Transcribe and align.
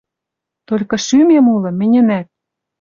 Толькы 0.67 0.97
шӱмем 1.05 1.45
улы 1.55 1.69
мӹньӹнӓт... 1.79 2.27